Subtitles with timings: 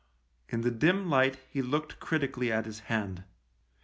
[0.49, 3.23] In the dim light he looked critically at his hand.